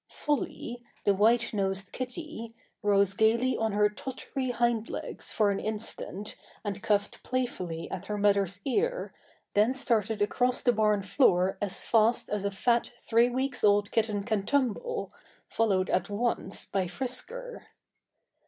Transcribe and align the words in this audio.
Folly, 0.09 0.83
the 1.03 1.13
white 1.13 1.53
nosed 1.53 1.91
kitty, 1.91 2.55
rose 2.81 3.13
gaily 3.13 3.55
on 3.55 3.73
her 3.73 3.87
tottery 3.87 4.49
hind 4.49 4.89
legs 4.89 5.31
for 5.31 5.51
an 5.51 5.59
instant 5.59 6.35
and 6.63 6.81
cuffed 6.81 7.21
playfully 7.21 7.87
at 7.91 8.07
her 8.07 8.17
mother's 8.17 8.61
ear, 8.65 9.13
then 9.53 9.75
started 9.75 10.19
across 10.19 10.63
the 10.63 10.73
barn 10.73 11.03
floor 11.03 11.55
as 11.61 11.85
fast 11.85 12.29
as 12.29 12.43
a 12.43 12.49
fat 12.49 12.89
three 12.97 13.29
weeks 13.29 13.63
old 13.63 13.91
kitten 13.91 14.23
can 14.23 14.43
tumble, 14.43 15.13
followed 15.47 15.87
at 15.91 16.09
once 16.09 16.65
by 16.65 16.87
Frisker. 16.87 17.67